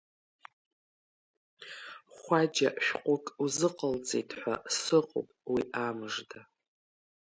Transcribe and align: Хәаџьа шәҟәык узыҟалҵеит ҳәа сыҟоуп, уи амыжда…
Хәаџьа 2.17 2.69
шәҟәык 2.83 3.25
узыҟалҵеит 3.43 4.29
ҳәа 4.39 4.55
сыҟоуп, 4.79 5.29
уи 5.51 5.61
амыжда… 5.85 6.41